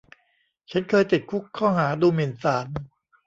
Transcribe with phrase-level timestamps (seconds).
[0.71, 2.65] ฉันเคยติดคุกข้อหาดูหมิ่นศาล